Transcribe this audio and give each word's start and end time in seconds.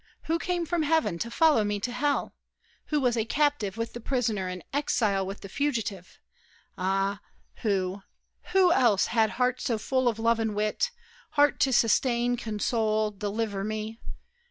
Who 0.23 0.39
came 0.39 0.65
from 0.65 0.81
heaven 0.81 1.19
to 1.19 1.29
follow 1.29 1.63
me 1.63 1.79
to 1.81 1.91
hell? 1.91 2.33
Who 2.87 2.99
was 2.99 3.15
a 3.15 3.23
captive 3.23 3.77
with 3.77 3.93
the 3.93 3.99
prisoner, 3.99 4.47
An 4.47 4.63
exile 4.73 5.23
with 5.27 5.41
the 5.41 5.47
fugitive? 5.47 6.17
Ah, 6.75 7.19
who, 7.57 8.01
Who 8.53 8.71
else 8.73 9.05
had 9.13 9.29
heart 9.37 9.61
so 9.61 9.77
full 9.77 10.07
of 10.07 10.17
love 10.17 10.39
and 10.39 10.55
wit, 10.55 10.89
Heart 11.37 11.59
to 11.59 11.71
sustain, 11.71 12.35
console, 12.35 13.11
deliver 13.11 13.63
me? 13.63 13.99